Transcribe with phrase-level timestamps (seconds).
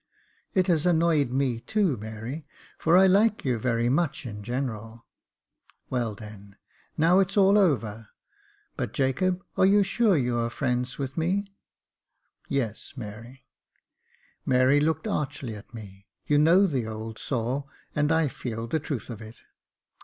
[0.55, 2.47] "It has annoyed me too, Mary,
[2.79, 5.05] for I like you very much in general.""
[5.91, 6.55] Well, then,
[6.97, 8.09] now it's all over;
[8.75, 11.45] but, Jacob, are you sure you are friends with me?"
[12.49, 13.45] Jacob Faithful 249" Yes, Mary."
[14.43, 19.11] Mary looked archly at me." You know the old saw, and I feel the truth
[19.11, 19.35] of it."